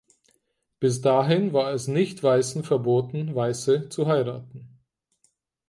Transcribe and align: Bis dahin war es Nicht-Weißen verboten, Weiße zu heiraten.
Bis 0.79 1.01
dahin 1.01 1.53
war 1.53 1.73
es 1.73 1.87
Nicht-Weißen 1.87 2.63
verboten, 2.63 3.35
Weiße 3.35 3.87
zu 3.89 4.07
heiraten. 4.07 4.79